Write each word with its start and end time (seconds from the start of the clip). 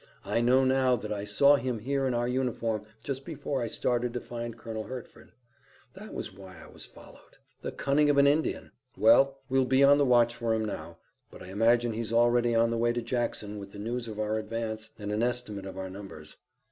I 0.25 0.41
know 0.41 0.65
now 0.65 0.95
that 0.95 1.13
I 1.13 1.25
saw 1.25 1.57
him 1.57 1.77
here 1.77 2.07
in 2.07 2.15
our 2.15 2.27
uniform 2.27 2.83
just 3.03 3.23
before 3.23 3.61
I 3.61 3.67
started 3.67 4.13
to 4.13 4.19
find 4.19 4.57
Colonel 4.57 4.85
Hertford. 4.85 5.31
That 5.93 6.11
was 6.11 6.33
why 6.33 6.59
I 6.59 6.65
was 6.65 6.87
followed." 6.87 7.37
"The 7.61 7.71
cunning 7.71 8.09
of 8.09 8.17
an 8.17 8.25
Indian. 8.25 8.71
Well, 8.97 9.41
we'll 9.47 9.65
be 9.65 9.83
on 9.83 9.99
the 9.99 10.03
watch 10.05 10.33
for 10.35 10.55
him 10.55 10.65
now, 10.65 10.97
but 11.29 11.43
I 11.43 11.49
imagine 11.49 11.93
he's 11.93 12.11
already 12.11 12.55
on 12.55 12.71
the 12.71 12.79
way 12.79 12.91
to 12.93 13.01
Jackson 13.03 13.59
with 13.59 13.73
the 13.73 13.77
news 13.77 14.07
of 14.07 14.19
our 14.19 14.39
advance 14.39 14.89
and 14.97 15.11
an 15.11 15.21
estimate 15.21 15.67
of 15.67 15.77
our 15.77 15.91
numbers. 15.91 16.35